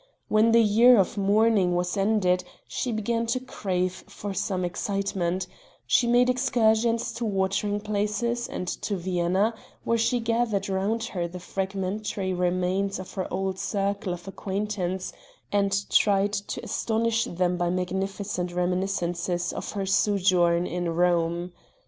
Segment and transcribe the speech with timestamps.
[0.29, 5.45] When the year of mourning was ended she began to crave for some excitement;
[5.85, 9.53] she made excursions to watering places, and to Vienna,
[9.83, 15.13] where she gathered round her the fragmentary remains of her old circle of acquaintance
[15.51, 21.53] and tried to astonish them by magnificent reminiscences of her sojourn in Rome.